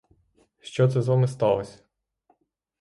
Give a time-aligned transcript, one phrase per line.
[0.59, 1.83] Що це з вами сталось?